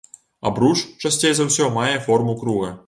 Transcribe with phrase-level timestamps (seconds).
[0.49, 2.77] Абруч часцей за ўсе мае форму круга.